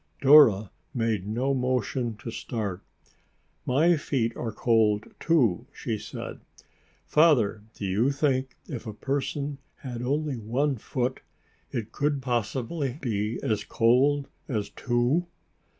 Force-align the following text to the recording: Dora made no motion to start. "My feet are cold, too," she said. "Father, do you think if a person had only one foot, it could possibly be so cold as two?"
Dora 0.19 0.71
made 0.95 1.27
no 1.27 1.53
motion 1.53 2.15
to 2.17 2.31
start. 2.31 2.81
"My 3.67 3.97
feet 3.97 4.35
are 4.35 4.51
cold, 4.51 5.05
too," 5.19 5.67
she 5.71 5.99
said. 5.99 6.39
"Father, 7.05 7.61
do 7.75 7.85
you 7.85 8.09
think 8.09 8.55
if 8.67 8.87
a 8.87 8.93
person 8.95 9.59
had 9.75 10.01
only 10.01 10.37
one 10.37 10.77
foot, 10.77 11.19
it 11.69 11.91
could 11.91 12.19
possibly 12.19 12.97
be 12.99 13.37
so 13.47 13.55
cold 13.69 14.27
as 14.49 14.71
two?" 14.71 15.27